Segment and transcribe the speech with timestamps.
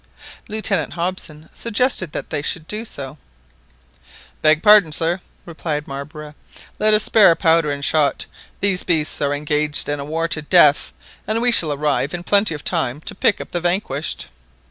[0.47, 3.19] Lieutenant Hobson suggested that they should do so.
[4.41, 8.25] "Beg pardon, sir," replied Marbre; "but let us spare our powder and shot.
[8.61, 10.91] These beasts are engaged in a war to the death,
[11.27, 14.25] and we shall arrive in plenty of time to pick up the vanquished."